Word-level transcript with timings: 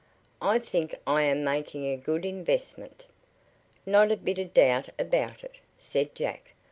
I 0.41 0.57
think 0.57 0.95
I 1.05 1.21
am 1.21 1.43
making 1.43 1.85
a 1.85 1.95
good 1.95 2.25
investment." 2.25 3.05
"Not 3.85 4.11
a 4.11 4.17
bit 4.17 4.39
of 4.39 4.51
doubt 4.51 4.89
about 4.97 5.43
it," 5.43 5.59
said 5.77 6.15
Jack. 6.15 6.55